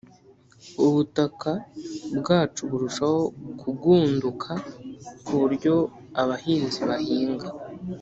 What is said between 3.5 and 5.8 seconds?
kugunduka ku buryo